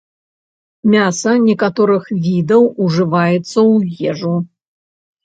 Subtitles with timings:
[0.93, 3.75] Мяса некаторых відаў ужываецца ў
[4.13, 4.33] ежу.